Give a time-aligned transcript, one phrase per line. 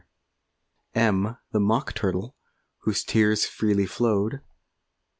[0.95, 2.35] M, the Mock Turtle,
[2.79, 4.41] whose tears freely flowed.